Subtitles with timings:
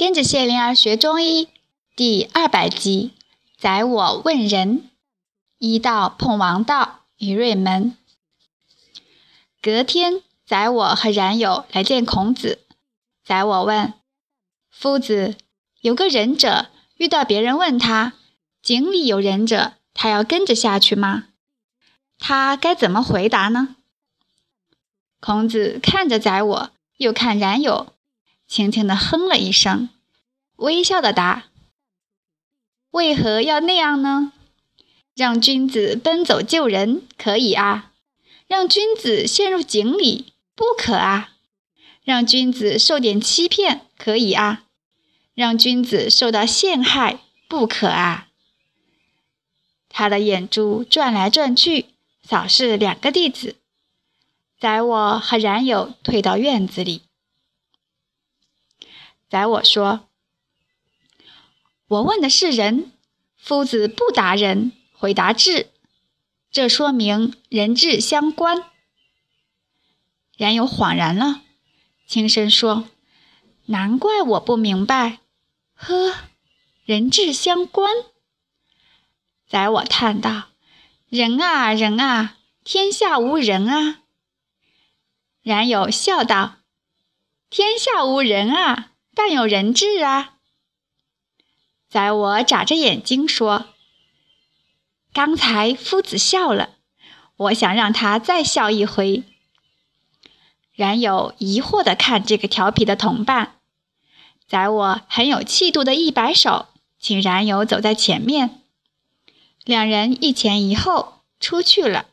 [0.00, 1.50] 跟着谢灵儿学中医
[1.94, 3.12] 第二百集，
[3.58, 4.88] 宰我问仁。
[5.58, 7.94] 一道碰王道于瑞门。
[9.60, 12.60] 隔天，宰我和冉有来见孔子。
[13.22, 13.92] 宰我问
[14.72, 15.36] ：“夫子，
[15.82, 18.14] 有个仁者遇到别人问他，
[18.62, 21.24] 井里有仁者，他要跟着下去吗？
[22.18, 23.76] 他该怎么回答呢？”
[25.20, 27.92] 孔子看着宰我，又看冉有。
[28.50, 29.90] 轻轻地哼了一声，
[30.56, 31.44] 微笑地答
[32.90, 34.32] ：“为何要那样呢？
[35.14, 37.92] 让君子奔走救人可以啊，
[38.48, 41.30] 让君子陷入井里不可啊，
[42.02, 44.64] 让君子受点欺骗可以啊，
[45.34, 48.26] 让君子受到陷害不可啊。”
[49.88, 51.86] 他的眼珠转来转去，
[52.24, 53.54] 扫视两个弟子，
[54.58, 57.02] 宰我和冉有退到院子里。
[59.30, 60.08] 宰我说
[61.86, 62.90] ：“我问的是人，
[63.36, 65.70] 夫子不答人，回答智，
[66.50, 68.64] 这说明人智相关。”
[70.36, 71.42] 冉有恍然了，
[72.08, 72.88] 轻声说
[73.66, 75.20] ：“难怪我不明白。
[75.74, 76.12] 呵，
[76.84, 77.88] 人智相关。”
[79.46, 80.48] 宰我叹道
[81.08, 84.00] ：“人啊人啊，天下无人啊。”
[85.42, 86.56] 冉有笑道
[87.48, 88.88] ：“天下无人啊。”
[89.22, 90.36] 但有人质啊！
[91.90, 93.66] 宰我眨着眼睛说
[95.12, 96.70] ：“刚才夫子笑了，
[97.36, 99.24] 我想让他再笑一回。”
[100.72, 103.56] 冉有疑惑地看这个调皮的同伴。
[104.48, 108.62] 宰我很有气度的一摆手，请冉有走在前面。
[109.64, 112.06] 两人一前一后出去了。